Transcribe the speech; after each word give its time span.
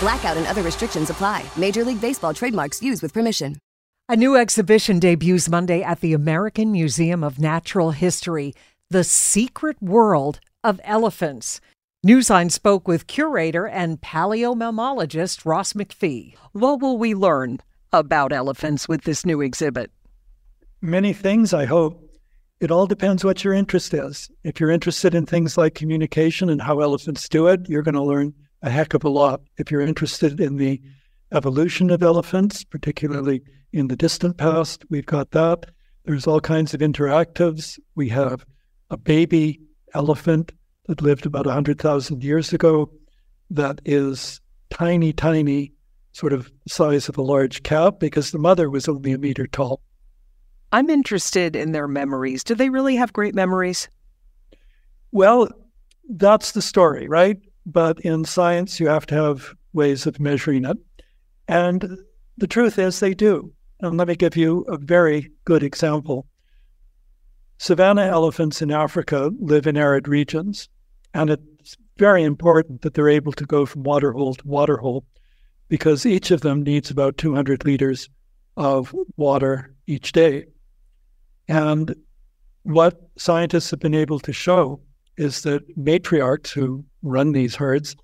Blackout 0.00 0.38
and 0.38 0.46
other 0.46 0.62
restrictions 0.62 1.10
apply. 1.10 1.44
Major 1.58 1.84
League 1.84 2.00
Baseball 2.00 2.32
trademarks 2.32 2.82
used 2.82 3.02
with 3.02 3.12
permission. 3.12 3.56
A 4.08 4.16
new 4.16 4.34
exhibition 4.34 4.98
debuts 4.98 5.48
Monday 5.48 5.82
at 5.82 6.00
the 6.00 6.14
American 6.14 6.72
Museum 6.72 7.22
of 7.22 7.38
Natural 7.38 7.90
History 7.90 8.54
The 8.88 9.04
Secret 9.04 9.80
World 9.82 10.40
of 10.64 10.80
Elephants. 10.84 11.60
Newsline 12.04 12.50
spoke 12.50 12.88
with 12.88 13.06
curator 13.06 13.68
and 13.68 14.00
paleomammalogist 14.00 15.44
Ross 15.44 15.74
MacPhee. 15.74 16.34
What 16.52 16.80
will 16.80 16.96
we 16.96 17.14
learn 17.14 17.58
about 17.92 18.32
elephants 18.32 18.88
with 18.88 19.02
this 19.02 19.26
new 19.26 19.42
exhibit? 19.42 19.90
Many 20.80 21.12
things, 21.12 21.52
I 21.52 21.66
hope. 21.66 22.02
It 22.58 22.70
all 22.70 22.86
depends 22.86 23.22
what 23.22 23.44
your 23.44 23.52
interest 23.52 23.92
is. 23.92 24.30
If 24.44 24.60
you're 24.60 24.70
interested 24.70 25.14
in 25.14 25.26
things 25.26 25.58
like 25.58 25.74
communication 25.74 26.48
and 26.48 26.62
how 26.62 26.80
elephants 26.80 27.28
do 27.28 27.48
it, 27.48 27.68
you're 27.68 27.82
going 27.82 27.94
to 27.94 28.02
learn 28.02 28.32
a 28.62 28.70
heck 28.70 28.94
of 28.94 29.04
a 29.04 29.08
lot. 29.08 29.40
If 29.58 29.70
you're 29.70 29.80
interested 29.80 30.40
in 30.40 30.56
the 30.56 30.80
evolution 31.32 31.90
of 31.90 32.02
elephants, 32.02 32.64
particularly 32.64 33.42
in 33.72 33.88
the 33.88 33.96
distant 33.96 34.36
past, 34.36 34.84
we've 34.90 35.06
got 35.06 35.30
that. 35.30 35.66
There's 36.04 36.26
all 36.26 36.40
kinds 36.40 36.74
of 36.74 36.80
interactives. 36.80 37.78
We 37.94 38.08
have 38.08 38.44
a 38.90 38.96
baby 38.96 39.60
elephant 39.94 40.52
that 40.86 41.02
lived 41.02 41.26
about 41.26 41.46
100,000 41.46 42.24
years 42.24 42.52
ago 42.52 42.90
that 43.50 43.80
is 43.84 44.40
tiny, 44.70 45.12
tiny, 45.12 45.72
sort 46.12 46.32
of 46.32 46.50
size 46.66 47.08
of 47.08 47.16
a 47.16 47.22
large 47.22 47.62
cow 47.62 47.90
because 47.90 48.30
the 48.30 48.38
mother 48.38 48.68
was 48.68 48.88
only 48.88 49.12
a 49.12 49.18
meter 49.18 49.46
tall. 49.46 49.80
I'm 50.72 50.90
interested 50.90 51.56
in 51.56 51.72
their 51.72 51.88
memories. 51.88 52.44
Do 52.44 52.54
they 52.54 52.70
really 52.70 52.96
have 52.96 53.12
great 53.12 53.34
memories? 53.34 53.88
Well, 55.12 55.48
that's 56.08 56.52
the 56.52 56.62
story, 56.62 57.08
right? 57.08 57.36
But 57.66 58.00
in 58.00 58.24
science, 58.24 58.80
you 58.80 58.88
have 58.88 59.06
to 59.06 59.14
have 59.14 59.54
ways 59.72 60.06
of 60.06 60.20
measuring 60.20 60.64
it. 60.64 60.78
And 61.48 61.98
the 62.36 62.46
truth 62.46 62.78
is, 62.78 63.00
they 63.00 63.14
do. 63.14 63.52
And 63.80 63.96
let 63.96 64.08
me 64.08 64.16
give 64.16 64.36
you 64.36 64.62
a 64.68 64.76
very 64.76 65.30
good 65.44 65.62
example. 65.62 66.26
Savanna 67.58 68.02
elephants 68.02 68.62
in 68.62 68.70
Africa 68.70 69.30
live 69.38 69.66
in 69.66 69.76
arid 69.76 70.08
regions, 70.08 70.68
and 71.12 71.28
it's 71.28 71.76
very 71.98 72.22
important 72.22 72.80
that 72.82 72.94
they're 72.94 73.08
able 73.08 73.32
to 73.32 73.44
go 73.44 73.66
from 73.66 73.82
waterhole 73.82 74.34
to 74.34 74.46
waterhole 74.46 75.04
because 75.68 76.06
each 76.06 76.30
of 76.30 76.40
them 76.40 76.62
needs 76.62 76.90
about 76.90 77.18
200 77.18 77.64
liters 77.64 78.08
of 78.56 78.94
water 79.16 79.74
each 79.86 80.12
day. 80.12 80.46
And 81.48 81.94
what 82.62 83.00
scientists 83.18 83.70
have 83.70 83.80
been 83.80 83.94
able 83.94 84.20
to 84.20 84.32
show 84.32 84.80
is 85.16 85.42
that 85.42 85.76
matriarchs 85.78 86.50
who 86.50 86.84
run 87.02 87.32
these 87.32 87.56
herds 87.56 87.96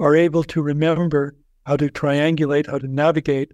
are 0.00 0.14
able 0.14 0.44
to 0.44 0.62
remember 0.62 1.34
how 1.66 1.76
to 1.76 1.88
triangulate, 1.88 2.66
how 2.66 2.78
to 2.78 2.86
navigate 2.86 3.52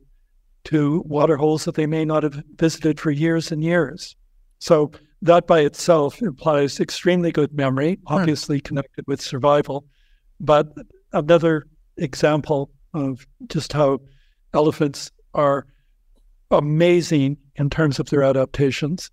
to 0.65 1.03
water 1.07 1.37
holes 1.37 1.65
that 1.65 1.75
they 1.75 1.87
may 1.87 2.05
not 2.05 2.23
have 2.23 2.43
visited 2.57 2.99
for 2.99 3.11
years 3.11 3.53
and 3.53 3.63
years. 3.63 4.17
So 4.59 4.93
that 5.23 5.47
by 5.47 5.61
itself 5.61 6.21
implies 6.23 6.81
extremely 6.81 7.33
good 7.33 7.53
memory, 7.55 7.99
hmm. 8.07 8.15
obviously 8.15 8.61
connected 8.61 9.07
with 9.07 9.21
survival. 9.21 9.87
But 10.41 10.69
another 11.13 11.67
example 11.97 12.71
of 12.93 13.27
just 13.49 13.73
how 13.73 14.01
elephants 14.53 15.11
are 15.33 15.67
amazing 16.51 17.37
in 17.57 17.71
terms 17.71 17.99
of 17.99 18.11
their 18.11 18.23
adaptations. 18.23 19.11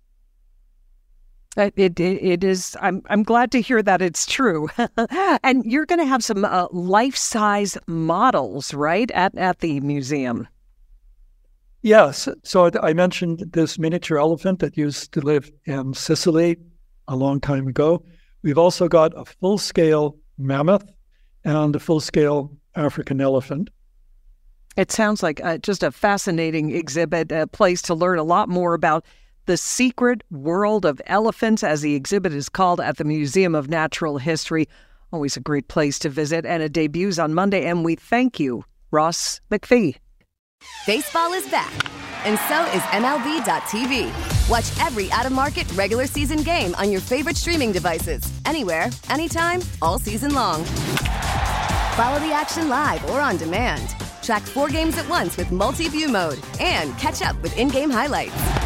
It, 1.56 1.74
it, 1.76 2.00
it 2.00 2.44
is. 2.44 2.76
I'm 2.80 3.02
I'm 3.10 3.22
glad 3.22 3.52
to 3.52 3.60
hear 3.60 3.82
that 3.82 4.00
it's 4.00 4.24
true. 4.24 4.68
and 5.42 5.64
you're 5.66 5.84
going 5.84 5.98
to 5.98 6.06
have 6.06 6.24
some 6.24 6.44
uh, 6.44 6.66
life 6.70 7.16
size 7.16 7.76
models, 7.86 8.72
right, 8.72 9.10
at 9.10 9.36
at 9.36 9.58
the 9.58 9.80
museum. 9.80 10.48
Yes. 11.82 12.28
So 12.44 12.70
I 12.82 12.94
mentioned 12.94 13.44
this 13.52 13.78
miniature 13.78 14.18
elephant 14.18 14.60
that 14.60 14.76
used 14.76 15.12
to 15.12 15.20
live 15.20 15.50
in 15.64 15.92
Sicily 15.94 16.56
a 17.08 17.16
long 17.16 17.40
time 17.40 17.66
ago. 17.66 18.04
We've 18.42 18.58
also 18.58 18.88
got 18.88 19.12
a 19.16 19.24
full 19.24 19.58
scale 19.58 20.16
mammoth 20.38 20.90
and 21.44 21.74
a 21.74 21.80
full 21.80 22.00
scale 22.00 22.56
African 22.76 23.20
elephant. 23.20 23.68
It 24.76 24.90
sounds 24.90 25.22
like 25.22 25.44
uh, 25.44 25.58
just 25.58 25.82
a 25.82 25.92
fascinating 25.92 26.74
exhibit, 26.74 27.30
a 27.30 27.46
place 27.46 27.82
to 27.82 27.94
learn 27.94 28.18
a 28.18 28.22
lot 28.22 28.48
more 28.48 28.74
about 28.74 29.04
the 29.46 29.56
Secret 29.56 30.22
World 30.30 30.84
of 30.84 31.00
Elephants, 31.06 31.64
as 31.64 31.82
the 31.82 31.94
exhibit 31.94 32.32
is 32.32 32.48
called 32.48 32.80
at 32.80 32.96
the 32.96 33.04
Museum 33.04 33.54
of 33.54 33.68
Natural 33.68 34.18
History. 34.18 34.68
Always 35.12 35.36
a 35.36 35.40
great 35.40 35.68
place 35.68 35.98
to 36.00 36.08
visit, 36.08 36.46
and 36.46 36.62
it 36.62 36.72
debuts 36.72 37.18
on 37.18 37.34
Monday. 37.34 37.66
And 37.66 37.84
we 37.84 37.96
thank 37.96 38.38
you, 38.38 38.64
Ross 38.90 39.40
MacPhee. 39.50 39.96
Baseball 40.86 41.32
is 41.32 41.46
back, 41.48 41.72
and 42.24 42.38
so 42.48 42.64
is 42.76 42.82
MLB.tv. 42.92 44.48
Watch 44.48 44.86
every 44.86 45.10
out 45.10 45.26
of 45.26 45.32
market 45.32 45.70
regular 45.72 46.06
season 46.06 46.42
game 46.42 46.74
on 46.76 46.92
your 46.92 47.00
favorite 47.00 47.36
streaming 47.36 47.72
devices, 47.72 48.22
anywhere, 48.46 48.90
anytime, 49.10 49.60
all 49.80 49.98
season 49.98 50.34
long. 50.34 50.64
Follow 51.96 52.20
the 52.20 52.32
action 52.32 52.68
live 52.68 53.04
or 53.10 53.20
on 53.20 53.36
demand. 53.36 53.96
Track 54.22 54.42
four 54.42 54.68
games 54.68 54.96
at 54.98 55.08
once 55.08 55.36
with 55.36 55.50
multi 55.50 55.88
view 55.88 56.08
mode 56.08 56.38
and 56.60 56.96
catch 56.96 57.22
up 57.22 57.40
with 57.42 57.58
in 57.58 57.68
game 57.68 57.90
highlights. 57.90 58.61